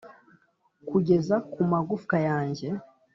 kugeza 0.89 1.35
ku 1.51 1.59
magufwa 1.71 2.17
yanjye 2.27 2.67